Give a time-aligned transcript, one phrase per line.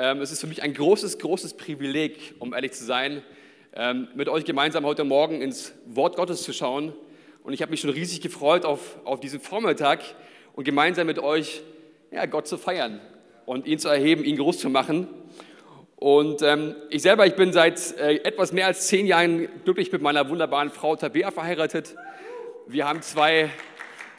[0.00, 3.20] Ähm, es ist für mich ein großes, großes Privileg, um ehrlich zu sein,
[3.74, 6.92] ähm, mit euch gemeinsam heute Morgen ins Wort Gottes zu schauen.
[7.42, 9.98] Und ich habe mich schon riesig gefreut auf, auf diesen Vormittag
[10.54, 11.62] und gemeinsam mit euch
[12.12, 13.00] ja, Gott zu feiern
[13.44, 15.08] und ihn zu erheben, ihn groß zu machen.
[15.96, 20.00] Und ähm, ich selber, ich bin seit äh, etwas mehr als zehn Jahren glücklich mit
[20.00, 21.96] meiner wunderbaren Frau Tabea verheiratet.
[22.68, 23.50] Wir haben zwei,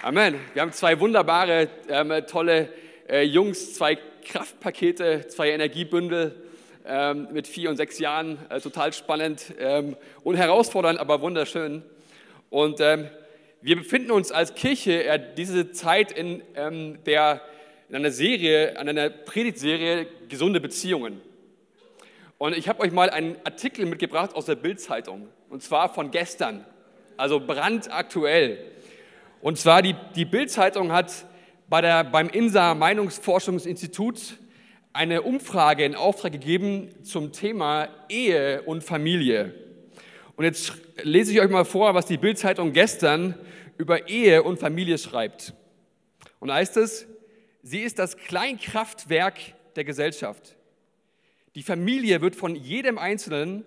[0.01, 2.67] Amen, wir haben zwei wunderbare, ähm, tolle
[3.07, 6.35] äh, Jungs, zwei Kraftpakete, zwei Energiebündel
[6.85, 8.37] ähm, mit vier und sechs Jahren.
[8.49, 11.83] Äh, total spannend ähm, und herausfordernd, aber wunderschön.
[12.49, 13.09] Und ähm,
[13.61, 17.41] wir befinden uns als Kirche äh, diese Zeit in, ähm, der,
[17.89, 21.21] in einer Serie, an einer Predigtserie Gesunde Beziehungen.
[22.37, 26.65] Und ich habe euch mal einen Artikel mitgebracht aus der Bild-Zeitung, und zwar von gestern,
[27.17, 28.59] also brandaktuell.
[29.41, 31.11] Und zwar die, die Bild-Zeitung hat
[31.69, 34.39] bei der, beim INSA Meinungsforschungsinstitut
[34.91, 39.53] eine Umfrage in Auftrag gegeben zum Thema Ehe und Familie.
[40.35, 43.35] Und jetzt lese ich euch mal vor, was die Bild-Zeitung gestern
[43.77, 45.53] über Ehe und Familie schreibt.
[46.39, 47.05] Und da heißt es,
[47.61, 49.37] sie ist das Kleinkraftwerk
[49.75, 50.55] der Gesellschaft.
[51.55, 53.63] Die Familie wird von jedem Einzelnen,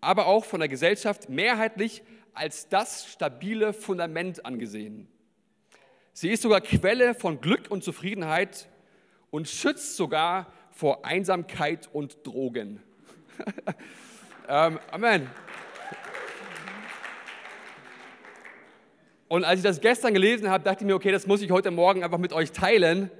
[0.00, 2.02] aber auch von der Gesellschaft mehrheitlich
[2.34, 5.08] als das stabile Fundament angesehen.
[6.20, 8.66] Sie ist sogar Quelle von Glück und Zufriedenheit
[9.30, 12.82] und schützt sogar vor Einsamkeit und Drogen.
[14.48, 15.30] ähm, Amen.
[19.28, 21.70] Und als ich das gestern gelesen habe, dachte ich mir, okay, das muss ich heute
[21.70, 23.12] Morgen einfach mit euch teilen,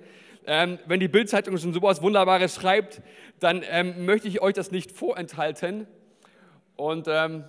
[0.44, 3.00] ähm, wenn die Bildzeitung schon sowas Wunderbares schreibt,
[3.38, 5.86] dann ähm, möchte ich euch das nicht vorenthalten.
[6.74, 7.44] Und ähm,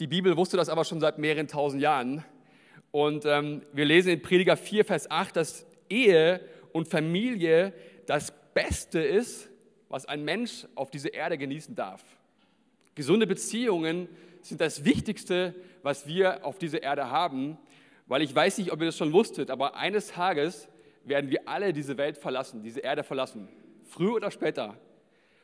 [0.00, 2.26] die Bibel wusste das aber schon seit mehreren tausend Jahren.
[2.92, 6.40] Und ähm, wir lesen in Prediger 4, Vers 8, dass Ehe
[6.72, 7.72] und Familie
[8.06, 9.48] das Beste ist,
[9.88, 12.04] was ein Mensch auf dieser Erde genießen darf.
[12.94, 14.08] Gesunde Beziehungen
[14.42, 17.56] sind das Wichtigste, was wir auf dieser Erde haben,
[18.06, 20.68] weil ich weiß nicht, ob ihr das schon wusstet, aber eines Tages
[21.04, 23.48] werden wir alle diese Welt verlassen, diese Erde verlassen.
[23.84, 24.76] Früher oder später.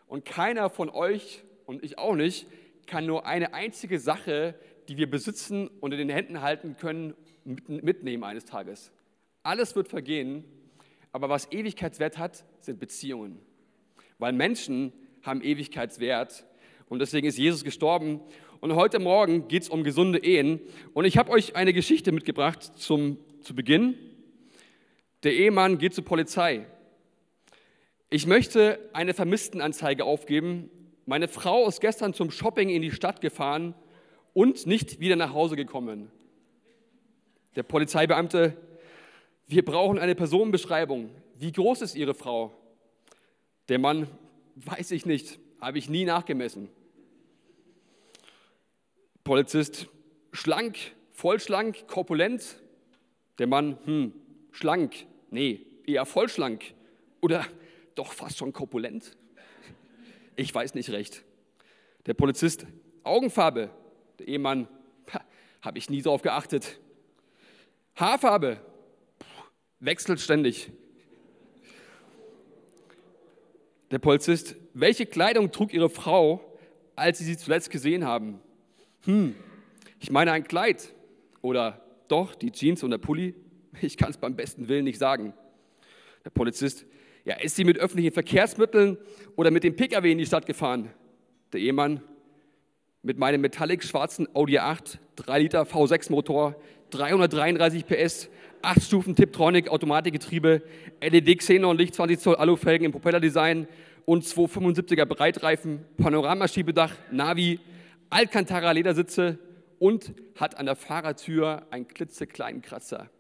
[0.07, 2.47] Und keiner von euch und ich auch nicht
[2.87, 4.55] kann nur eine einzige Sache,
[4.89, 8.91] die wir besitzen und in den Händen halten können, mitnehmen eines Tages.
[9.43, 10.45] Alles wird vergehen,
[11.13, 13.39] aber was Ewigkeitswert hat, sind Beziehungen.
[14.19, 16.47] Weil Menschen haben Ewigkeitswert
[16.89, 18.21] und deswegen ist Jesus gestorben.
[18.61, 20.61] Und heute Morgen geht es um gesunde Ehen.
[20.95, 23.95] Und ich habe euch eine Geschichte mitgebracht zum, zu Beginn.
[25.23, 26.67] Der Ehemann geht zur Polizei.
[28.11, 30.71] Ich möchte eine Vermisstenanzeige aufgeben.
[31.05, 33.75] Meine Frau ist gestern zum Shopping in die Stadt gefahren
[34.39, 36.13] und nicht wieder nach Hause gekommen.
[37.57, 38.57] Der Polizeibeamte,
[39.49, 41.11] wir brauchen eine Personenbeschreibung.
[41.35, 42.53] Wie groß ist Ihre Frau?
[43.69, 44.07] Der Mann,
[44.55, 46.69] weiß ich nicht, habe ich nie nachgemessen.
[49.25, 49.89] Polizist,
[50.31, 50.79] schlank,
[51.11, 52.61] vollschlank, korpulent.
[53.41, 54.13] Der Mann, hm,
[54.53, 54.95] schlank,
[55.33, 56.63] nee, eher vollschlank
[57.21, 57.45] oder
[57.97, 59.17] doch fast schon korpulent?
[60.37, 61.25] Ich weiß nicht recht.
[62.07, 62.69] Der Polizist,
[63.03, 63.71] Augenfarbe,
[64.19, 64.69] der Ehemann,
[65.63, 66.79] habe ich nie darauf geachtet.
[67.97, 68.61] Haarfarbe,
[69.81, 70.71] wechselt ständig.
[73.91, 76.59] Der Polizist, welche Kleidung trug Ihre Frau,
[76.95, 78.41] als Sie sie zuletzt gesehen haben?
[79.05, 79.35] Hm,
[79.99, 80.95] ich meine ein Kleid
[81.41, 83.35] oder doch die Jeans und der Pulli.
[83.81, 85.35] Ich kann es beim besten Willen nicht sagen.
[86.25, 86.85] Der Polizist,
[87.25, 88.99] ja, ist sie mit öffentlichen Verkehrsmitteln
[89.37, 90.91] oder mit dem Pkw in die Stadt gefahren?
[91.53, 92.03] Der Ehemann,
[93.03, 96.57] mit meinem metallic schwarzen Audi 8, 3 Liter V6 Motor,
[96.91, 98.29] 333 PS,
[98.63, 100.63] 8 Stufen Tiptronic, Automatikgetriebe,
[101.01, 103.69] LED Xenon Licht 20 Zoll Alufelgen im Propellerdesign
[104.05, 107.61] und 275er Breitreifen, Panoramaschiebedach, Navi,
[108.11, 109.39] Alcantara Ledersitze
[109.79, 113.11] und hat an der Fahrertür einen klitzekleinen Kratzer.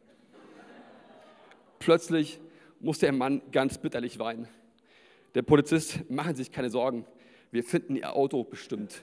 [1.78, 2.40] Plötzlich
[2.80, 4.48] muss der Mann ganz bitterlich weinen.
[5.34, 7.04] Der Polizist, machen Sie sich keine Sorgen,
[7.52, 9.02] wir finden Ihr Auto bestimmt.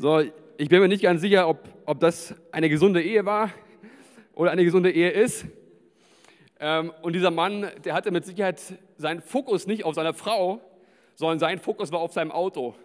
[0.00, 0.20] So,
[0.58, 3.50] ich bin mir nicht ganz sicher, ob, ob das eine gesunde Ehe war
[4.32, 5.44] oder eine gesunde Ehe ist.
[6.60, 8.62] Ähm, und dieser Mann, der hatte mit Sicherheit
[8.96, 10.60] seinen Fokus nicht auf seiner Frau,
[11.16, 12.76] sondern sein Fokus war auf seinem Auto.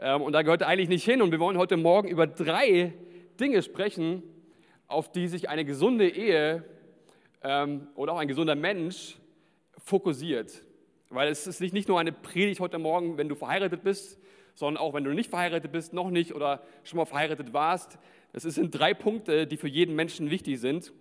[0.00, 1.22] Ähm, und da gehört er eigentlich nicht hin.
[1.22, 2.92] Und wir wollen heute Morgen über drei
[3.38, 4.24] Dinge sprechen,
[4.88, 6.64] auf die sich eine gesunde Ehe
[7.44, 9.18] ähm, oder auch ein gesunder Mensch
[9.84, 10.64] fokussiert.
[11.10, 14.18] Weil es ist nicht nur eine Predigt heute Morgen, wenn du verheiratet bist,
[14.56, 17.98] sondern auch wenn du nicht verheiratet bist, noch nicht oder schon mal verheiratet warst.
[18.32, 20.92] Es sind drei Punkte, die für jeden Menschen wichtig sind.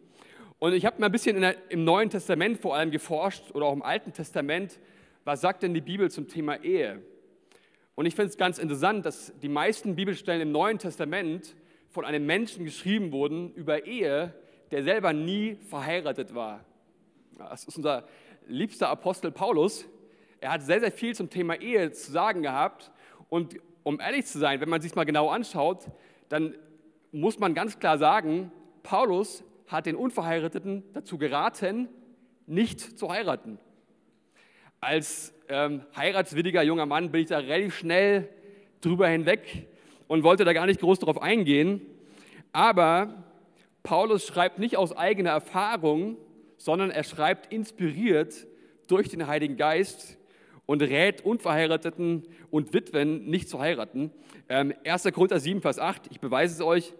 [0.59, 3.73] Und ich habe mal ein bisschen der, im Neuen Testament vor allem geforscht oder auch
[3.73, 4.79] im Alten Testament,
[5.23, 7.01] was sagt denn die Bibel zum Thema Ehe?
[7.95, 11.55] Und ich finde es ganz interessant, dass die meisten Bibelstellen im Neuen Testament
[11.89, 14.33] von einem Menschen geschrieben wurden über Ehe,
[14.71, 16.65] der selber nie verheiratet war.
[17.37, 18.05] Das ist unser
[18.47, 19.85] liebster Apostel Paulus.
[20.41, 22.91] Er hat sehr, sehr viel zum Thema Ehe zu sagen gehabt.
[23.30, 25.86] Und um ehrlich zu sein, wenn man sich mal genau anschaut,
[26.30, 26.56] dann
[27.12, 28.51] muss man ganz klar sagen,
[28.83, 31.88] Paulus hat den Unverheirateten dazu geraten,
[32.45, 33.57] nicht zu heiraten.
[34.81, 38.30] Als ähm, heiratswilliger junger Mann bin ich da relativ schnell
[38.81, 39.68] drüber hinweg
[40.07, 41.81] und wollte da gar nicht groß darauf eingehen.
[42.51, 43.24] Aber
[43.83, 46.18] Paulus schreibt nicht aus eigener Erfahrung,
[46.57, 48.48] sondern er schreibt inspiriert
[48.88, 50.18] durch den Heiligen Geist
[50.65, 54.12] und rät Unverheirateten und Witwen nicht zu heiraten.
[54.50, 55.03] Ähm, 1.
[55.13, 56.94] Korinther 7, Vers 8, ich beweise es euch.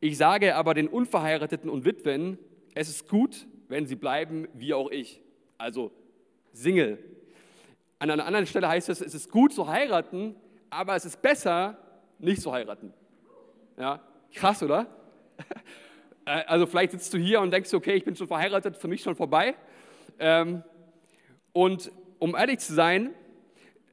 [0.00, 2.38] Ich sage aber den Unverheirateten und Witwen,
[2.74, 5.20] es ist gut, wenn sie bleiben, wie auch ich.
[5.56, 5.90] Also
[6.52, 6.98] Single.
[7.98, 10.36] An einer anderen Stelle heißt es, es ist gut zu heiraten,
[10.70, 11.78] aber es ist besser,
[12.18, 12.92] nicht zu heiraten.
[13.76, 14.00] Ja,
[14.34, 14.86] krass, oder?
[16.24, 19.00] Äh, also vielleicht sitzt du hier und denkst, okay, ich bin schon verheiratet, für mich
[19.00, 19.54] schon vorbei.
[20.18, 20.62] Ähm,
[21.54, 23.14] und um ehrlich zu sein,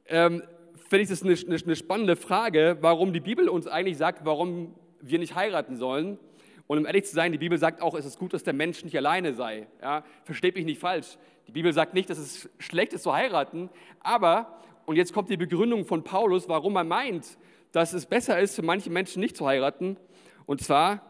[0.06, 0.42] ähm,
[0.88, 4.74] finde ich das eine, eine, eine spannende Frage, warum die Bibel uns eigentlich sagt, warum
[5.00, 6.18] wir nicht heiraten sollen.
[6.66, 8.84] Und um ehrlich zu sein, die Bibel sagt auch, es ist gut, dass der Mensch
[8.84, 9.68] nicht alleine sei.
[9.80, 11.18] Ja, versteht mich nicht falsch.
[11.46, 13.70] Die Bibel sagt nicht, dass es schlecht ist zu heiraten,
[14.00, 17.38] aber, und jetzt kommt die Begründung von Paulus, warum er meint,
[17.70, 19.96] dass es besser ist, für manche Menschen nicht zu heiraten.
[20.44, 21.02] Und zwar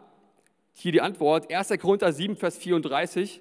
[0.73, 1.71] hier die Antwort, 1.
[1.81, 3.41] Korinther 7, Vers 34.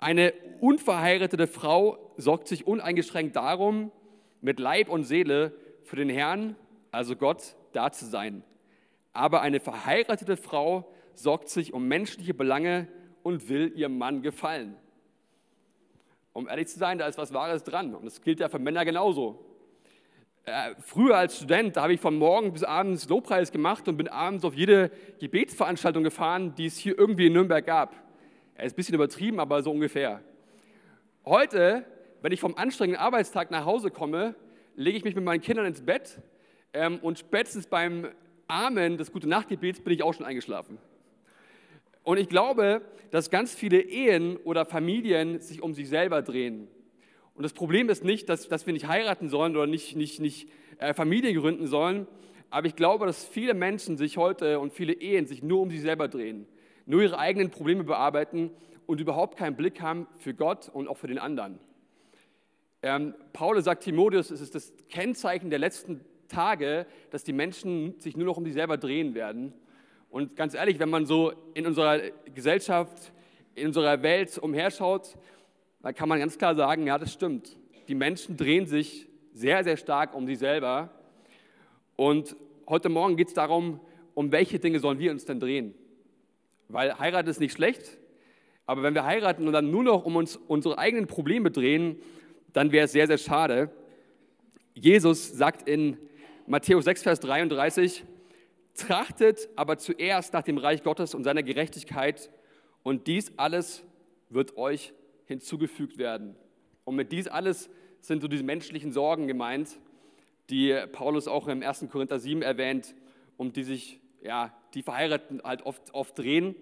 [0.00, 3.92] Eine unverheiratete Frau sorgt sich uneingeschränkt darum,
[4.40, 5.52] mit Leib und Seele
[5.84, 6.56] für den Herrn,
[6.90, 8.42] also Gott, da zu sein.
[9.12, 12.88] Aber eine verheiratete Frau sorgt sich um menschliche Belange
[13.22, 14.76] und will ihrem Mann gefallen.
[16.32, 17.94] Um ehrlich zu sein, da ist was Wahres dran.
[17.94, 19.44] Und das gilt ja für Männer genauso.
[20.46, 24.08] Äh, früher als Student, da habe ich von morgen bis abends Lobpreis gemacht und bin
[24.08, 27.94] abends auf jede Gebetsveranstaltung gefahren, die es hier irgendwie in Nürnberg gab.
[28.60, 30.20] Er ist ein bisschen übertrieben, aber so ungefähr.
[31.24, 31.86] Heute,
[32.20, 34.34] wenn ich vom anstrengenden Arbeitstag nach Hause komme,
[34.76, 36.20] lege ich mich mit meinen Kindern ins Bett
[36.74, 38.08] ähm, und spätestens beim
[38.48, 40.76] Amen des Gute Nachtgebets bin ich auch schon eingeschlafen.
[42.02, 46.68] Und ich glaube, dass ganz viele Ehen oder Familien sich um sich selber drehen.
[47.34, 50.50] Und das Problem ist nicht, dass, dass wir nicht heiraten sollen oder nicht, nicht, nicht
[50.76, 52.06] äh, Familie gründen sollen,
[52.50, 55.80] aber ich glaube, dass viele Menschen sich heute und viele Ehen sich nur um sich
[55.80, 56.46] selber drehen,
[56.86, 58.50] nur ihre eigenen Probleme bearbeiten
[58.86, 61.58] und überhaupt keinen Blick haben für Gott und auch für den anderen.
[62.82, 68.16] Ähm, Paulus sagt Timotheus, es ist das Kennzeichen der letzten Tage, dass die Menschen sich
[68.16, 69.52] nur noch um sich selber drehen werden
[70.10, 72.00] und ganz ehrlich, wenn man so in unserer
[72.34, 73.12] Gesellschaft,
[73.54, 75.16] in unserer Welt umherschaut,
[75.82, 77.56] dann kann man ganz klar sagen, ja, das stimmt.
[77.86, 80.90] Die Menschen drehen sich sehr, sehr stark um sich selber.
[81.94, 82.36] Und
[82.68, 83.80] heute Morgen geht es darum,
[84.14, 85.74] um welche Dinge sollen wir uns denn drehen?
[86.72, 87.98] Weil Heirat ist nicht schlecht,
[88.64, 92.00] aber wenn wir heiraten und dann nur noch um uns unsere eigenen Probleme drehen,
[92.52, 93.70] dann wäre es sehr, sehr schade.
[94.74, 95.98] Jesus sagt in
[96.46, 98.04] Matthäus 6, Vers 33,
[98.74, 102.30] Trachtet aber zuerst nach dem Reich Gottes und seiner Gerechtigkeit
[102.84, 103.84] und dies alles
[104.28, 104.94] wird euch
[105.26, 106.36] hinzugefügt werden.
[106.84, 107.68] Und mit dies alles
[108.00, 109.80] sind so diese menschlichen Sorgen gemeint,
[110.50, 111.86] die Paulus auch im 1.
[111.90, 112.94] Korinther 7 erwähnt,
[113.36, 116.54] um die sich ja, die Verheirateten halt oft, oft drehen.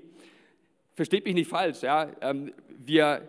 [0.95, 2.09] Versteht mich nicht falsch, ja.
[2.21, 3.29] Ähm, wir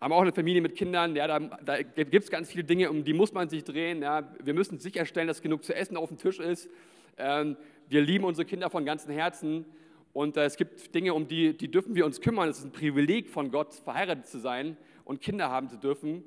[0.00, 3.04] haben auch eine Familie mit Kindern, ja, da, da gibt es ganz viele Dinge, um
[3.04, 4.02] die muss man sich drehen.
[4.02, 4.30] Ja.
[4.42, 6.68] Wir müssen sicherstellen, dass genug zu essen auf dem Tisch ist.
[7.16, 7.56] Ähm,
[7.88, 9.64] wir lieben unsere Kinder von ganzem Herzen
[10.12, 12.48] und äh, es gibt Dinge, um die, die dürfen wir uns kümmern.
[12.48, 16.24] Es ist ein Privileg von Gott, verheiratet zu sein und Kinder haben zu dürfen.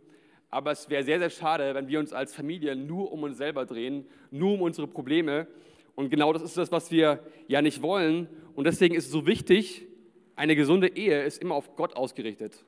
[0.50, 3.66] Aber es wäre sehr, sehr schade, wenn wir uns als Familie nur um uns selber
[3.66, 5.48] drehen, nur um unsere Probleme.
[5.98, 8.30] Und genau das ist das, was wir ja nicht wollen.
[8.54, 9.88] Und deswegen ist es so wichtig,
[10.36, 12.63] eine gesunde Ehe ist immer auf Gott ausgerichtet.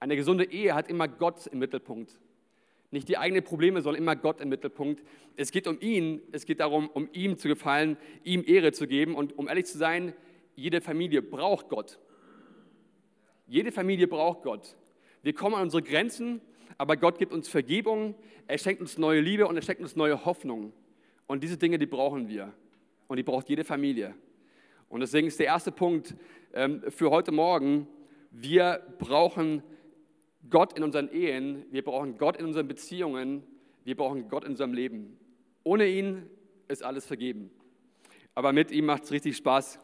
[0.00, 2.18] Eine gesunde Ehe hat immer Gott im Mittelpunkt.
[2.90, 5.04] Nicht die eigenen Probleme, sondern immer Gott im Mittelpunkt.
[5.36, 9.14] Es geht um ihn, es geht darum, um ihm zu gefallen, ihm Ehre zu geben.
[9.14, 10.12] Und um ehrlich zu sein,
[10.56, 12.00] jede Familie braucht Gott.
[13.46, 14.76] Jede Familie braucht Gott.
[15.22, 16.40] Wir kommen an unsere Grenzen,
[16.76, 18.16] aber Gott gibt uns Vergebung,
[18.48, 20.72] er schenkt uns neue Liebe und er schenkt uns neue Hoffnung.
[21.32, 22.52] Und diese Dinge, die brauchen wir.
[23.08, 24.14] Und die braucht jede Familie.
[24.90, 26.14] Und deswegen ist der erste Punkt
[26.52, 27.88] ähm, für heute Morgen,
[28.30, 29.62] wir brauchen
[30.50, 33.44] Gott in unseren Ehen, wir brauchen Gott in unseren Beziehungen,
[33.82, 35.16] wir brauchen Gott in unserem Leben.
[35.64, 36.28] Ohne ihn
[36.68, 37.50] ist alles vergeben.
[38.34, 39.80] Aber mit ihm macht es richtig Spaß.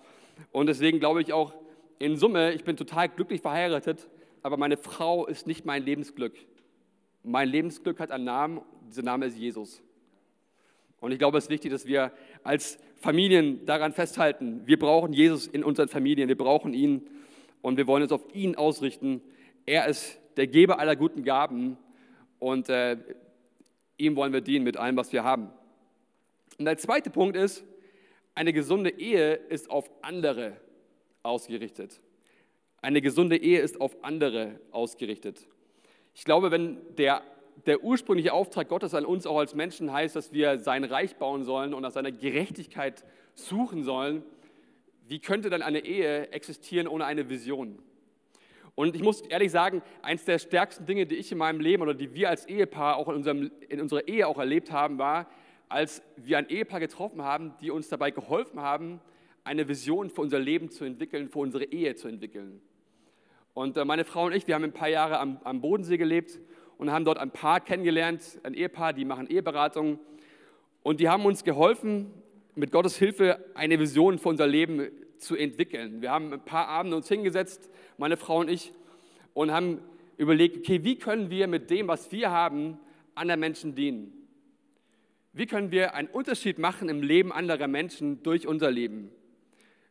[0.52, 1.54] Und deswegen glaube ich auch,
[1.98, 4.10] in Summe, ich bin total glücklich verheiratet,
[4.42, 6.34] aber meine Frau ist nicht mein Lebensglück.
[7.22, 9.82] Mein Lebensglück hat einen Namen, dieser Name ist Jesus.
[11.00, 12.12] Und ich glaube, es ist wichtig, dass wir
[12.42, 17.06] als Familien daran festhalten, wir brauchen Jesus in unseren Familien, wir brauchen ihn
[17.62, 19.20] und wir wollen uns auf ihn ausrichten.
[19.66, 21.76] Er ist der Geber aller guten Gaben
[22.38, 22.96] und äh,
[23.96, 25.50] ihm wollen wir dienen mit allem, was wir haben.
[26.58, 27.64] Und der zweite Punkt ist,
[28.34, 30.56] eine gesunde Ehe ist auf andere
[31.22, 32.00] ausgerichtet.
[32.80, 35.46] Eine gesunde Ehe ist auf andere ausgerichtet.
[36.14, 37.22] Ich glaube, wenn der,
[37.66, 41.44] der ursprüngliche Auftrag Gottes an uns auch als Menschen heißt, dass wir sein Reich bauen
[41.44, 44.22] sollen und nach seiner Gerechtigkeit suchen sollen,
[45.06, 47.78] wie könnte dann eine Ehe existieren ohne eine Vision?
[48.74, 51.94] Und ich muss ehrlich sagen, eines der stärksten Dinge, die ich in meinem Leben oder
[51.94, 55.28] die wir als Ehepaar auch in, unserem, in unserer Ehe auch erlebt haben, war,
[55.68, 59.00] als wir ein Ehepaar getroffen haben, die uns dabei geholfen haben,
[59.42, 62.60] eine Vision für unser Leben zu entwickeln, für unsere Ehe zu entwickeln.
[63.54, 66.38] Und äh, meine Frau und ich, wir haben ein paar Jahre am, am Bodensee gelebt
[66.78, 69.99] und haben dort ein Paar kennengelernt, ein Ehepaar, die machen Eheberatungen.
[70.82, 72.11] Und die haben uns geholfen,
[72.54, 76.00] mit Gottes Hilfe eine Vision für unser Leben zu entwickeln.
[76.00, 77.68] Wir haben ein paar Abende uns hingesetzt,
[77.99, 78.73] meine Frau und ich,
[79.35, 79.80] und haben
[80.16, 82.78] überlegt, okay, wie können wir mit dem, was wir haben,
[83.14, 84.12] anderen Menschen dienen?
[85.32, 89.11] Wie können wir einen Unterschied machen im Leben anderer Menschen durch unser Leben?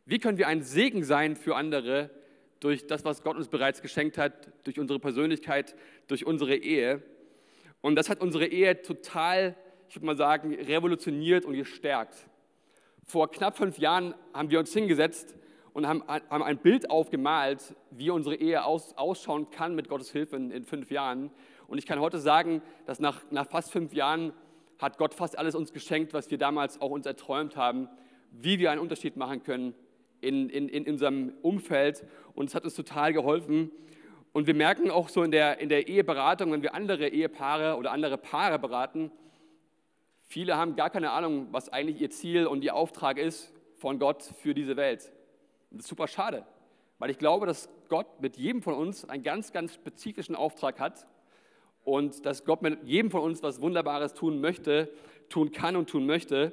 [0.04, 2.10] Wie können wir ein Segen sein für andere
[2.60, 5.74] durch das, was Gott uns bereits geschenkt hat, durch unsere Persönlichkeit,
[6.06, 7.02] durch unsere Ehe?
[7.80, 9.54] Und das hat unsere Ehe total,
[9.88, 12.16] ich würde mal sagen, revolutioniert und gestärkt.
[13.04, 15.36] Vor knapp fünf Jahren haben wir uns hingesetzt
[15.72, 20.50] und haben, ein Bild aufgemalt, wie unsere Ehe aus, ausschauen kann mit Gottes Hilfe in,
[20.50, 21.30] in, fünf Jahren.
[21.68, 24.32] Und ich kann heute sagen, dass nach, nach fast fünf Jahren
[24.78, 27.88] hat Gott fast alles uns geschenkt, was wir damals auch uns erträumt haben,
[28.32, 29.74] wie wir einen Unterschied machen können
[30.20, 32.04] in, in, in unserem Umfeld.
[32.34, 33.70] Und es hat uns total geholfen.
[34.32, 37.92] Und wir merken auch so in der, in der Eheberatung, wenn wir andere Ehepaare oder
[37.92, 39.10] andere Paare beraten,
[40.30, 44.22] Viele haben gar keine Ahnung, was eigentlich ihr Ziel und ihr Auftrag ist von Gott
[44.22, 45.10] für diese Welt.
[45.70, 46.44] das ist super schade,
[46.98, 51.06] weil ich glaube, dass Gott mit jedem von uns einen ganz, ganz spezifischen Auftrag hat
[51.82, 54.92] und dass Gott mit jedem von uns was Wunderbares tun möchte,
[55.30, 56.52] tun kann und tun möchte.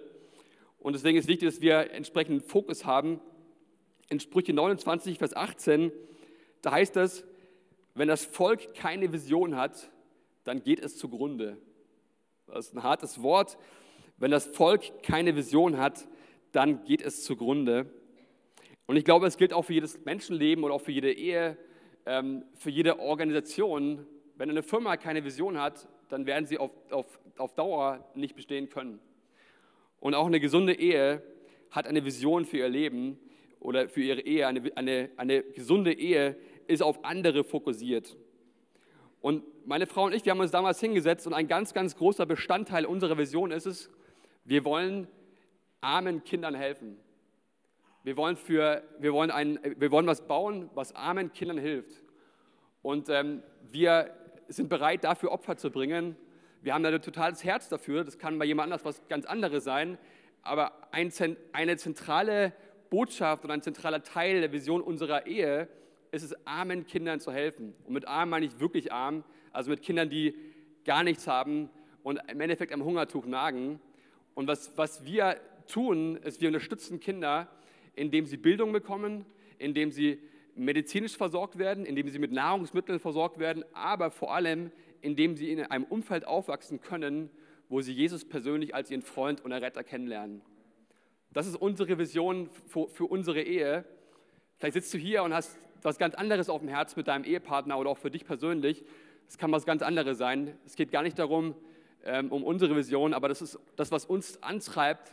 [0.79, 3.19] Und deswegen ist wichtig, dass wir entsprechenden Fokus haben.
[4.09, 5.91] In Sprüche 29, Vers 18,
[6.61, 7.25] da heißt es,
[7.95, 9.89] wenn das Volk keine Vision hat,
[10.43, 11.57] dann geht es zugrunde.
[12.45, 13.57] Das ist ein hartes Wort.
[14.17, 16.07] Wenn das Volk keine Vision hat,
[16.51, 17.89] dann geht es zugrunde.
[18.85, 21.57] Und ich glaube, es gilt auch für jedes Menschenleben oder auch für jede Ehe,
[22.05, 24.05] ähm, für jede Organisation.
[24.35, 28.69] Wenn eine Firma keine Vision hat, dann werden sie auf, auf, auf Dauer nicht bestehen
[28.69, 28.99] können.
[29.99, 31.23] Und auch eine gesunde Ehe
[31.71, 33.19] hat eine Vision für ihr Leben
[33.65, 34.47] oder für ihre Ehe.
[34.47, 38.15] Eine, eine, eine gesunde Ehe ist auf andere fokussiert.
[39.21, 42.25] Und meine Frau und ich, wir haben uns damals hingesetzt und ein ganz, ganz großer
[42.25, 43.89] Bestandteil unserer Vision ist es,
[44.43, 45.07] wir wollen
[45.81, 46.97] armen Kindern helfen.
[48.03, 52.03] Wir wollen, für, wir wollen, ein, wir wollen was bauen, was armen Kindern hilft.
[52.83, 53.41] Und ähm,
[53.71, 54.11] wir
[54.47, 56.15] sind bereit, dafür Opfer zu bringen.
[56.61, 58.03] Wir haben da ein totales Herz dafür.
[58.03, 59.97] Das kann bei jemand anders was ganz anderes sein.
[60.43, 61.11] Aber ein,
[61.51, 62.53] eine zentrale
[62.95, 65.67] Botschaft und ein zentraler Teil der Vision unserer Ehe
[66.11, 67.73] ist es, armen Kindern zu helfen.
[67.83, 70.33] Und mit arm meine ich wirklich arm, also mit Kindern, die
[70.85, 71.69] gar nichts haben
[72.03, 73.81] und im Endeffekt am Hungertuch nagen.
[74.33, 75.35] Und was, was wir
[75.67, 77.49] tun, ist, wir unterstützen Kinder,
[77.95, 79.25] indem sie Bildung bekommen,
[79.57, 80.17] indem sie
[80.55, 84.71] medizinisch versorgt werden, indem sie mit Nahrungsmitteln versorgt werden, aber vor allem,
[85.01, 87.29] indem sie in einem Umfeld aufwachsen können,
[87.67, 90.41] wo sie Jesus persönlich als ihren Freund und Erretter kennenlernen.
[91.35, 93.83] Das ist unsere Vision für, für unsere Ehe.
[94.55, 97.77] Vielleicht sitzt du hier und hast was ganz anderes auf dem Herz mit deinem Ehepartner
[97.77, 98.85] oder auch für dich persönlich.
[99.27, 100.57] Es kann was ganz anderes sein.
[100.65, 101.53] Es geht gar nicht darum,
[102.05, 105.11] ähm, um unsere Vision, aber das ist das, was uns antreibt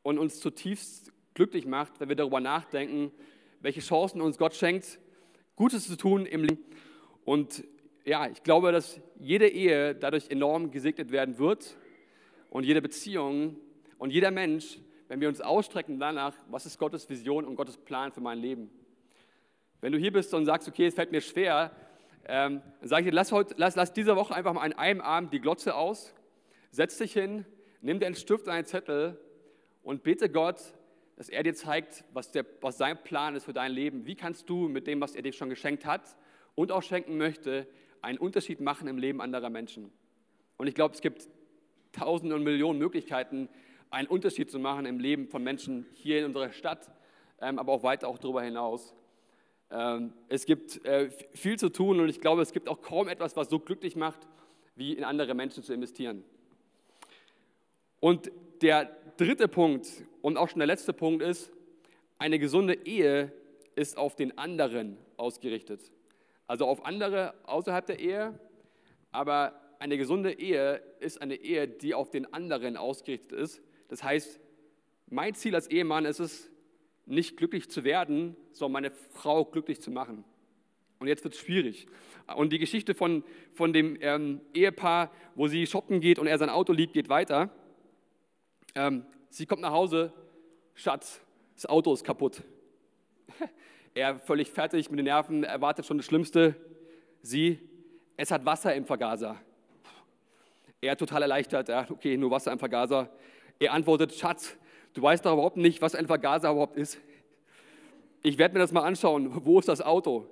[0.00, 3.12] und uns zutiefst glücklich macht, wenn wir darüber nachdenken,
[3.60, 4.98] welche Chancen uns Gott schenkt,
[5.54, 6.64] Gutes zu tun im Leben.
[7.26, 7.62] Und
[8.06, 11.76] ja, ich glaube, dass jede Ehe dadurch enorm gesegnet werden wird
[12.48, 13.58] und jede Beziehung
[13.98, 14.78] und jeder Mensch,
[15.12, 18.70] wenn wir uns ausstrecken danach, was ist Gottes Vision und Gottes Plan für mein Leben.
[19.82, 21.70] Wenn du hier bist und sagst, okay, es fällt mir schwer,
[22.24, 25.02] ähm, dann sage ich dir, lass, heute, lass, lass diese Woche einfach mal an einem
[25.02, 26.14] Abend die Glotze aus,
[26.70, 27.44] setz dich hin,
[27.82, 29.20] nimm dir einen Stift und einen Zettel
[29.82, 30.62] und bitte Gott,
[31.16, 34.06] dass er dir zeigt, was, der, was sein Plan ist für dein Leben.
[34.06, 36.16] Wie kannst du mit dem, was er dir schon geschenkt hat
[36.54, 37.66] und auch schenken möchte,
[38.00, 39.92] einen Unterschied machen im Leben anderer Menschen?
[40.56, 41.28] Und ich glaube, es gibt
[41.92, 43.50] tausende und Millionen Möglichkeiten,
[43.92, 46.90] einen Unterschied zu machen im Leben von Menschen hier in unserer Stadt,
[47.40, 48.94] ähm, aber auch weiter auch darüber hinaus.
[49.70, 53.36] Ähm, es gibt äh, viel zu tun und ich glaube, es gibt auch kaum etwas,
[53.36, 54.26] was so glücklich macht,
[54.76, 56.24] wie in andere Menschen zu investieren.
[58.00, 58.32] Und
[58.62, 59.88] der dritte Punkt
[60.22, 61.52] und auch schon der letzte Punkt ist,
[62.18, 63.32] eine gesunde Ehe
[63.74, 65.80] ist auf den anderen ausgerichtet.
[66.46, 68.38] Also auf andere außerhalb der Ehe,
[69.10, 73.62] aber eine gesunde Ehe ist eine Ehe, die auf den anderen ausgerichtet ist.
[73.92, 74.40] Das heißt,
[75.10, 76.50] mein Ziel als Ehemann ist es,
[77.04, 80.24] nicht glücklich zu werden, sondern meine Frau glücklich zu machen.
[80.98, 81.86] Und jetzt wird es schwierig.
[82.34, 83.22] Und die Geschichte von,
[83.52, 87.50] von dem ähm, Ehepaar, wo sie shoppen geht und er sein Auto liebt, geht weiter.
[88.74, 90.14] Ähm, sie kommt nach Hause,
[90.72, 91.20] Schatz,
[91.54, 92.42] das Auto ist kaputt.
[93.94, 96.56] er völlig fertig mit den Nerven, erwartet schon das Schlimmste.
[97.20, 97.58] Sie,
[98.16, 99.38] es hat Wasser im Vergaser.
[100.80, 103.10] Er total erleichtert, ja, okay, nur Wasser im Vergaser.
[103.62, 104.56] Er antwortet, Schatz,
[104.94, 106.98] Du weißt doch überhaupt nicht, was ein Vergaser überhaupt ist.
[108.22, 109.30] Ich werde mir das mal anschauen.
[109.44, 110.26] Wo ist das Auto?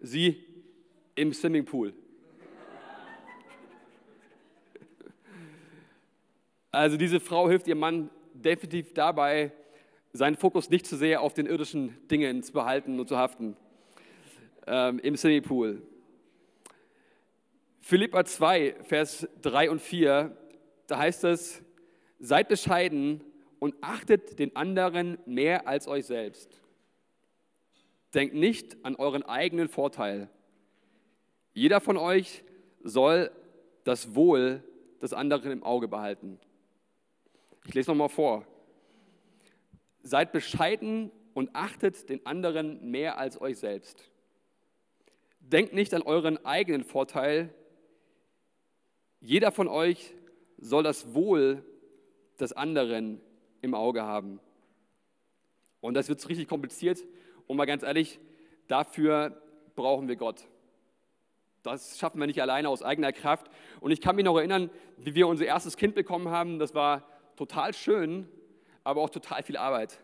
[0.00, 0.44] Sie
[1.14, 1.94] im Swimmingpool.
[6.70, 9.50] Also diese Frau hilft ihrem Mann definitiv dabei,
[10.12, 13.56] seinen Fokus nicht zu sehr auf den irdischen Dingen zu behalten und zu haften.
[14.66, 15.80] Ähm, Im Swimmingpool.
[17.80, 20.36] Philippa 2, Vers 3 und 4,
[20.86, 21.62] da heißt es,
[22.18, 23.22] seid bescheiden
[23.58, 26.60] und achtet den anderen mehr als euch selbst.
[28.14, 30.30] Denkt nicht an euren eigenen Vorteil.
[31.52, 32.44] Jeder von euch
[32.82, 33.30] soll
[33.84, 34.62] das Wohl
[35.00, 36.38] des anderen im Auge behalten.
[37.66, 38.46] Ich lese nochmal vor.
[40.02, 44.10] Seid bescheiden und achtet den anderen mehr als euch selbst.
[45.40, 47.52] Denkt nicht an euren eigenen Vorteil.
[49.20, 50.14] Jeder von euch
[50.58, 51.64] soll das Wohl
[52.40, 53.20] des anderen
[53.62, 54.40] im Auge haben.
[55.80, 56.98] Und das wird richtig kompliziert.
[57.46, 58.18] Und mal ganz ehrlich,
[58.68, 59.40] dafür
[59.74, 60.46] brauchen wir Gott.
[61.62, 63.48] Das schaffen wir nicht alleine aus eigener Kraft.
[63.80, 66.58] Und ich kann mich noch erinnern, wie wir unser erstes Kind bekommen haben.
[66.58, 67.02] Das war
[67.36, 68.28] total schön,
[68.84, 70.00] aber auch total viel Arbeit.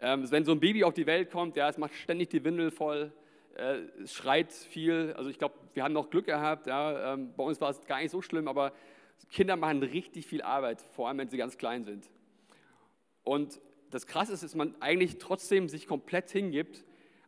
[0.00, 2.70] Ähm, wenn so ein Baby auf die Welt kommt, ja, es macht ständig die Windel
[2.70, 3.12] voll,
[3.56, 5.12] äh, es schreit viel.
[5.16, 6.66] Also ich glaube, wir haben noch Glück gehabt.
[6.66, 7.14] Ja.
[7.14, 8.72] Ähm, bei uns war es gar nicht so schlimm, aber
[9.30, 12.08] Kinder machen richtig viel Arbeit, vor allem wenn sie ganz klein sind.
[13.24, 16.84] Und das Krasse ist, dass man eigentlich trotzdem sich komplett hingibt,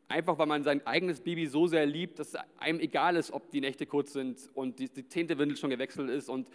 [0.09, 3.51] einfach weil man sein eigenes Baby so sehr liebt, dass es einem egal ist, ob
[3.51, 6.29] die Nächte kurz sind und die, die zehnte Windel schon gewechselt ist.
[6.29, 6.49] Und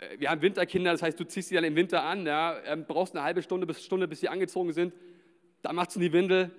[0.00, 2.84] äh, wir haben Winterkinder, das heißt, du ziehst sie dann im Winter an, ja, ähm,
[2.86, 4.92] brauchst eine halbe Stunde bis Stunde, bis sie angezogen sind.
[5.62, 6.50] Dann machst du die Windel,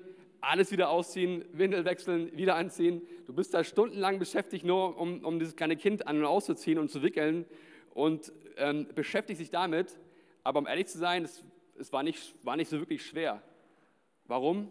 [0.41, 3.01] alles wieder ausziehen, Windel wechseln, wieder anziehen.
[3.27, 6.89] Du bist da stundenlang beschäftigt, nur um, um dieses kleine Kind an- und auszuziehen und
[6.89, 7.45] zu wickeln
[7.93, 9.97] und ähm, beschäftigst dich damit.
[10.43, 11.43] Aber um ehrlich zu sein, das
[11.79, 13.41] es war nicht, war nicht so wirklich schwer.
[14.25, 14.67] Warum?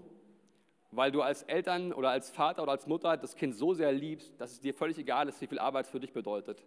[0.91, 4.39] Weil du als Eltern oder als Vater oder als Mutter das Kind so sehr liebst,
[4.39, 6.65] dass es dir völlig egal ist, wie viel Arbeit es für dich bedeutet.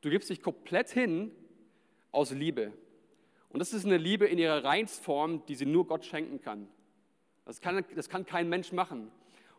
[0.00, 1.30] Du gibst dich komplett hin
[2.12, 2.72] aus Liebe.
[3.50, 6.68] Und das ist eine Liebe in ihrer Reinsform, die sie nur Gott schenken kann.
[7.44, 9.10] Das kann, das kann kein Mensch machen.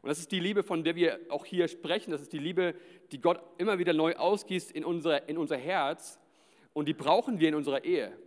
[0.02, 2.12] Und das ist die Liebe, von der wir auch hier sprechen.
[2.12, 2.76] Das ist die Liebe,
[3.12, 6.20] die Gott immer wieder neu ausgießt in unser, in unser Herz.
[6.74, 8.18] Und die brauchen wir in unserer Ehe.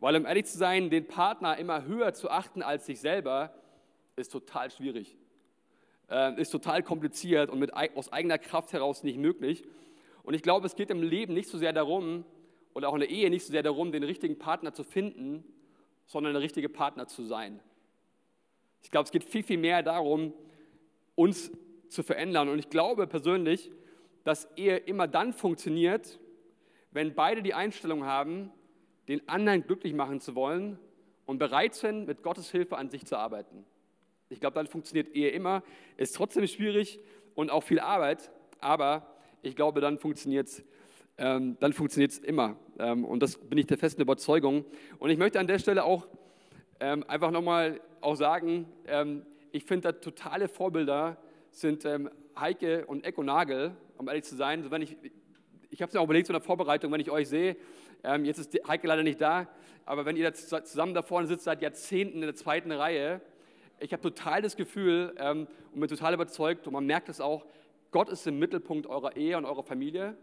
[0.00, 3.54] Weil um ehrlich zu sein, den Partner immer höher zu achten als sich selber,
[4.16, 5.16] ist total schwierig.
[6.10, 9.62] Äh, ist total kompliziert und mit, aus eigener Kraft heraus nicht möglich.
[10.22, 12.24] Und ich glaube, es geht im Leben nicht so sehr darum,
[12.74, 15.44] oder auch in der Ehe nicht so sehr darum, den richtigen Partner zu finden,
[16.06, 17.60] sondern der richtige Partner zu sein.
[18.82, 20.34] Ich glaube, es geht viel, viel mehr darum,
[21.14, 21.52] uns
[21.88, 22.48] zu verändern.
[22.48, 23.70] Und ich glaube persönlich,
[24.24, 26.18] dass Ehe immer dann funktioniert,
[26.90, 28.50] wenn beide die Einstellung haben,
[29.08, 30.78] den anderen glücklich machen zu wollen
[31.26, 33.64] und bereit sind, mit Gottes Hilfe an sich zu arbeiten.
[34.28, 35.62] Ich glaube, dann funktioniert Ehe immer.
[35.96, 37.00] Ist trotzdem schwierig
[37.34, 39.06] und auch viel Arbeit, aber
[39.42, 40.64] ich glaube, dann funktioniert es
[41.18, 41.56] ähm,
[42.24, 42.56] immer.
[42.78, 44.64] Ähm, und das bin ich der festen Überzeugung.
[44.98, 46.06] Und ich möchte an der Stelle auch
[46.80, 49.24] ähm, einfach nochmal auch sagen, ähm,
[49.54, 51.16] ich finde, da totale Vorbilder
[51.50, 54.68] sind ähm, Heike und Ecko Nagel, um ehrlich zu sein.
[54.68, 54.96] Wenn ich,
[55.70, 57.56] ich habe es mir auch überlegt so in der Vorbereitung, wenn ich euch sehe,
[58.02, 59.46] ähm, jetzt ist Heike leider nicht da,
[59.86, 63.20] aber wenn ihr da zusammen da vorne sitzt, seit Jahrzehnten in der zweiten Reihe,
[63.78, 67.46] ich habe total das Gefühl ähm, und bin total überzeugt und man merkt es auch,
[67.92, 70.16] Gott ist im Mittelpunkt eurer Ehe und eurer Familie.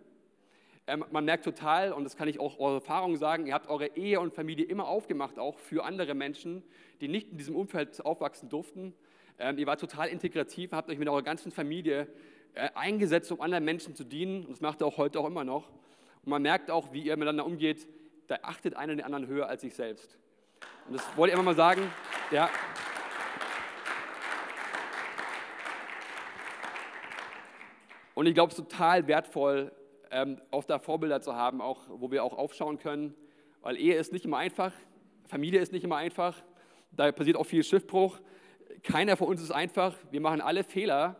[0.88, 3.96] Ähm, man merkt total, und das kann ich auch eure Erfahrung sagen, ihr habt eure
[3.96, 6.64] Ehe und Familie immer aufgemacht, auch für andere Menschen,
[7.00, 8.94] die nicht in diesem Umfeld aufwachsen durften.
[9.44, 12.08] Ähm, ihr wart total integrativ, habt euch mit eurer ganzen Familie
[12.54, 14.46] äh, eingesetzt, um anderen Menschen zu dienen.
[14.46, 15.68] Und das macht ihr auch heute auch immer noch.
[16.24, 17.88] Und man merkt auch, wie ihr miteinander umgeht,
[18.28, 20.16] da achtet einer den anderen höher als sich selbst.
[20.88, 21.82] Und das wollte ich einfach mal sagen.
[22.30, 22.52] Ja.
[28.14, 29.72] Und ich glaube, es ist total wertvoll,
[30.12, 33.16] ähm, auch da Vorbilder zu haben, auch, wo wir auch aufschauen können,
[33.64, 34.72] weil Ehe ist nicht immer einfach,
[35.26, 36.44] Familie ist nicht immer einfach,
[36.92, 38.20] da passiert auch viel Schiffbruch.
[38.84, 41.16] Keiner von uns ist einfach, wir machen alle Fehler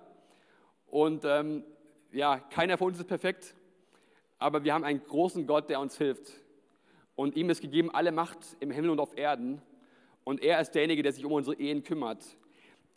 [0.88, 1.64] und ähm,
[2.12, 3.56] ja, keiner von uns ist perfekt,
[4.38, 6.32] aber wir haben einen großen Gott, der uns hilft.
[7.16, 9.62] Und ihm ist gegeben alle Macht im Himmel und auf Erden.
[10.24, 12.24] Und er ist derjenige, der sich um unsere Ehen kümmert.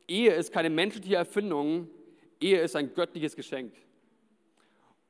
[0.08, 1.88] Ehe ist keine menschliche Erfindung,
[2.40, 3.72] Ehe ist ein göttliches Geschenk.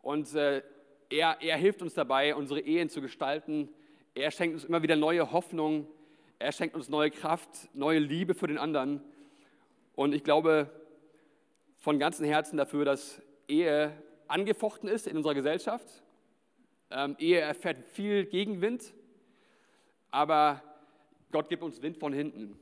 [0.02, 0.62] Und äh,
[1.10, 3.68] er, er hilft uns dabei, unsere Ehen zu gestalten.
[4.14, 5.86] Er schenkt uns immer wieder neue Hoffnung.
[6.38, 9.00] Er schenkt uns neue Kraft, neue Liebe für den anderen.
[9.94, 10.70] Und ich glaube
[11.78, 13.92] von ganzem Herzen dafür, dass Ehe
[14.26, 15.86] angefochten ist in unserer Gesellschaft.
[16.90, 18.94] Ähm, Ehe erfährt viel Gegenwind,
[20.10, 20.62] aber
[21.30, 22.58] Gott gibt uns Wind von hinten.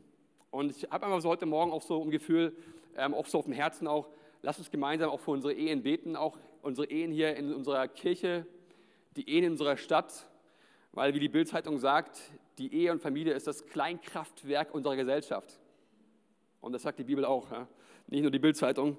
[0.51, 2.55] Und ich habe einfach so heute Morgen auch so ein Gefühl,
[2.97, 4.09] ähm, auch so auf dem Herzen auch,
[4.43, 8.47] lasst uns gemeinsam auch für unsere Ehen beten, auch unsere Ehen hier in unserer Kirche,
[9.17, 10.29] die Ehen in unserer Stadt,
[10.93, 12.21] weil wie die Bildzeitung sagt,
[12.59, 15.62] die Ehe und Familie ist das Kleinkraftwerk unserer Gesellschaft.
[16.63, 17.67] Und das sagt die Bibel auch, ja?
[18.07, 18.97] nicht nur die Bildzeitung.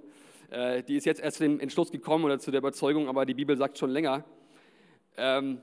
[0.49, 3.34] Äh, die ist jetzt erst zu dem Entschluss gekommen oder zu der Überzeugung, aber die
[3.34, 4.26] Bibel sagt schon länger.
[5.15, 5.62] Ähm,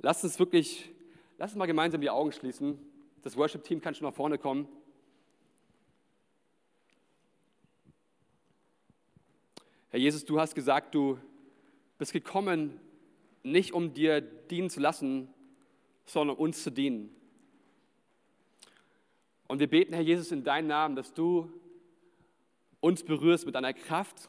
[0.00, 0.92] lasst uns wirklich,
[1.38, 2.78] lasst uns mal gemeinsam die Augen schließen.
[3.22, 4.68] Das Worship-Team kann schon nach vorne kommen.
[9.88, 11.18] Herr Jesus, du hast gesagt, du
[11.96, 12.78] bist gekommen,
[13.42, 15.32] nicht um dir dienen zu lassen,
[16.04, 17.16] sondern uns zu dienen.
[19.46, 21.50] Und wir beten, Herr Jesus, in deinem Namen, dass du
[22.80, 24.28] uns berührst mit deiner Kraft,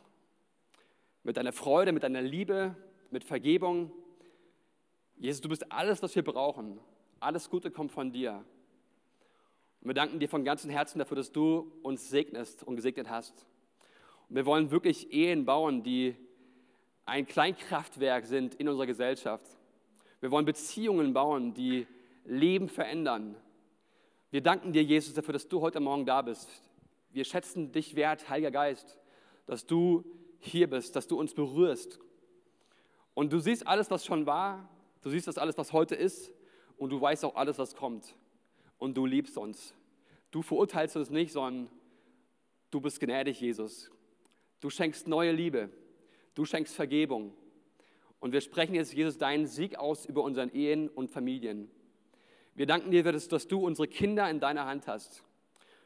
[1.23, 2.75] mit deiner Freude, mit deiner Liebe,
[3.11, 3.91] mit Vergebung.
[5.17, 6.79] Jesus, du bist alles, was wir brauchen.
[7.19, 8.43] Alles Gute kommt von dir.
[9.81, 13.45] Und wir danken dir von ganzem Herzen dafür, dass du uns segnest und gesegnet hast.
[14.29, 16.15] Und wir wollen wirklich Ehen bauen, die
[17.05, 19.45] ein Kleinkraftwerk sind in unserer Gesellschaft.
[20.21, 21.87] Wir wollen Beziehungen bauen, die
[22.25, 23.35] Leben verändern.
[24.35, 26.49] Wir danken dir, Jesus, dafür, dass du heute Morgen da bist.
[27.13, 28.99] Wir schätzen dich wert, Heiliger Geist,
[29.45, 30.03] dass du
[30.39, 32.01] hier bist, dass du uns berührst.
[33.13, 34.67] Und du siehst alles, was schon war,
[35.03, 36.33] du siehst das alles, was heute ist
[36.75, 38.13] und du weißt auch alles, was kommt.
[38.77, 39.73] Und du liebst uns.
[40.31, 41.69] Du verurteilst uns nicht, sondern
[42.71, 43.89] du bist gnädig, Jesus.
[44.59, 45.69] Du schenkst neue Liebe.
[46.33, 47.33] Du schenkst Vergebung.
[48.19, 51.71] Und wir sprechen jetzt, Jesus, deinen Sieg aus über unseren Ehen und Familien.
[52.55, 55.23] Wir danken dir, dass, du unsere Kinder in deiner Hand hast.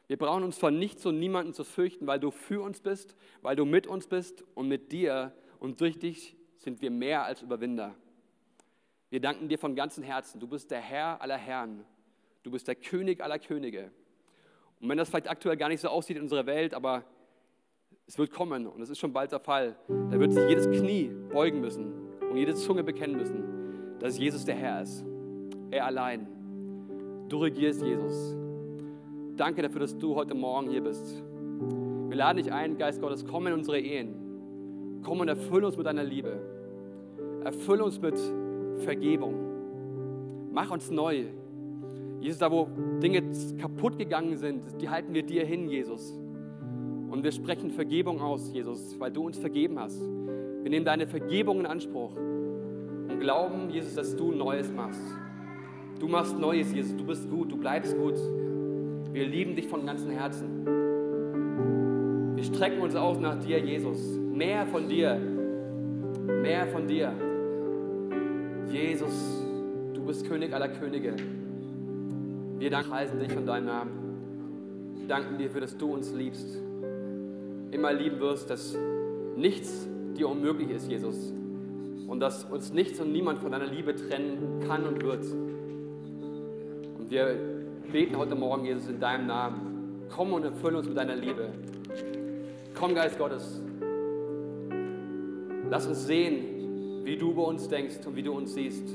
[0.08, 3.56] Wir brauchen uns vor nichts und niemanden zu fürchten, weil du für uns bist, weil
[3.56, 7.96] du mit uns bist und mit dir und durch dich sind wir mehr als Überwinder.
[9.10, 10.40] Wir danken dir von ganzem Herzen.
[10.40, 11.86] Du bist der Herr aller Herren.
[12.44, 13.92] Du bist der König aller Könige.
[14.80, 17.04] Und wenn das vielleicht aktuell gar nicht so aussieht in unserer Welt, aber
[18.06, 19.76] es wird kommen und es ist schon bald der Fall.
[19.88, 24.56] Da wird sich jedes Knie beugen müssen und jede Zunge bekennen müssen, dass Jesus der
[24.56, 25.04] Herr ist.
[25.72, 26.39] Er allein.
[27.30, 28.36] Du regierst, Jesus.
[29.38, 31.24] Danke dafür, dass du heute Morgen hier bist.
[32.08, 35.02] Wir laden dich ein, Geist Gottes, komm in unsere Ehen.
[35.04, 36.42] Komm und erfülle uns mit deiner Liebe.
[37.44, 38.20] Erfülle uns mit
[38.78, 39.36] Vergebung.
[40.52, 41.26] Mach uns neu.
[42.20, 42.68] Jesus, da wo
[43.02, 43.22] Dinge
[43.60, 46.12] kaputt gegangen sind, die halten wir dir hin, Jesus.
[47.12, 50.02] Und wir sprechen Vergebung aus, Jesus, weil du uns vergeben hast.
[50.02, 55.02] Wir nehmen deine Vergebung in Anspruch und glauben, Jesus, dass du Neues machst.
[56.00, 56.96] Du machst Neues, Jesus.
[56.96, 58.16] Du bist gut, du bleibst gut.
[59.12, 60.66] Wir lieben dich von ganzem Herzen.
[62.36, 64.00] Wir strecken uns aus nach dir, Jesus.
[64.34, 65.20] Mehr von dir.
[66.26, 67.14] Mehr von dir.
[68.72, 69.44] Jesus,
[69.94, 71.16] du bist König aller Könige.
[72.58, 73.92] Wir danken dich von deinem Namen.
[75.00, 76.62] Wir danken dir dafür, dass du uns liebst
[77.72, 78.78] immer lieben wirst, dass
[79.36, 81.34] nichts dir unmöglich ist, Jesus.
[82.08, 85.26] Und dass uns nichts und niemand von deiner Liebe trennen kann und wird.
[87.10, 87.36] Und wir
[87.92, 90.04] beten heute Morgen, Jesus, in deinem Namen.
[90.16, 91.50] Komm und erfülle uns mit deiner Liebe.
[92.76, 93.60] Komm, Geist Gottes.
[95.72, 98.88] Lass uns sehen, wie du über uns denkst und wie du uns siehst.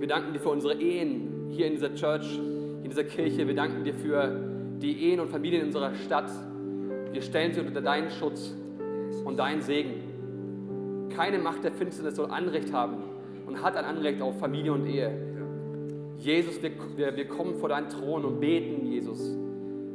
[0.00, 2.40] Wir danken dir für unsere Ehen hier in dieser Church,
[2.82, 3.46] in dieser Kirche.
[3.46, 4.40] Wir danken dir für
[4.82, 6.32] die Ehen und Familien in unserer Stadt.
[7.12, 8.52] Wir stellen sie unter deinen Schutz
[9.24, 11.08] und deinen Segen.
[11.14, 12.96] Keine Macht der Finsternis soll Anrecht haben
[13.46, 15.35] und hat ein Anrecht auf Familie und Ehe.
[16.18, 19.36] Jesus, wir, wir, wir kommen vor deinen Thron und beten, Jesus.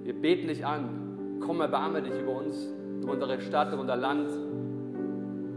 [0.03, 1.39] Wir beten dich an.
[1.39, 2.67] Komm, erbarme dich über uns,
[3.01, 4.29] über unsere Stadt, über unser Land.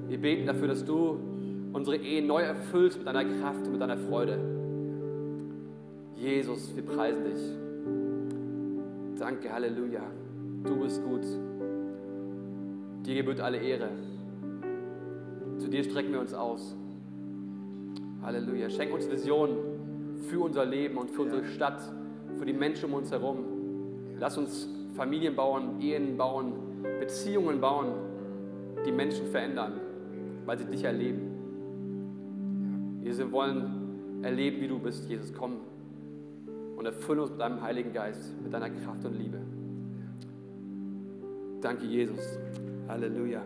[0.08, 1.18] Wir beten dafür, dass du
[1.72, 4.38] unsere Ehen neu erfüllst mit deiner Kraft und mit deiner Freude.
[6.16, 9.18] Jesus, wir preisen dich.
[9.18, 10.02] Danke, Halleluja.
[10.64, 11.24] Du bist gut.
[13.04, 13.90] Dir gebührt alle Ehre.
[15.58, 16.74] Zu dir strecken wir uns aus.
[18.22, 18.70] Halleluja.
[18.70, 19.73] Schenk uns Visionen
[20.28, 21.80] für unser Leben und für unsere Stadt,
[22.38, 23.38] für die Menschen um uns herum.
[24.18, 26.54] Lass uns Familien bauen, Ehen bauen,
[27.00, 27.88] Beziehungen bauen,
[28.86, 29.80] die Menschen verändern,
[30.44, 31.30] weil sie dich erleben.
[33.02, 35.32] Jesus, wir wollen erleben, wie du bist, Jesus.
[35.32, 35.56] Komm
[36.76, 39.38] und erfülle uns mit deinem Heiligen Geist, mit deiner Kraft und Liebe.
[41.60, 42.38] Danke, Jesus.
[42.88, 43.42] Halleluja.